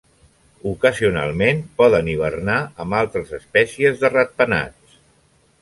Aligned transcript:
Ocasionalment 0.71 1.61
poden 1.83 2.09
hibernar 2.13 2.57
amb 2.87 2.99
altres 3.03 3.37
espècies 3.41 4.03
de 4.05 4.15
ratpenats. 4.19 5.01